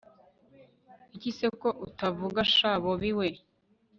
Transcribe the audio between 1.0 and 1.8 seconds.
iki se ko